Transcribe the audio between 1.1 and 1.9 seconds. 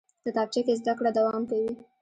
دوام کوي